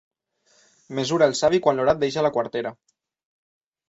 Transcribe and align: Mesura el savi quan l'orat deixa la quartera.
Mesura 0.99 1.27
el 1.31 1.35
savi 1.39 1.59
quan 1.65 1.77
l'orat 1.81 1.99
deixa 2.05 2.23
la 2.29 2.31
quartera. 2.39 2.73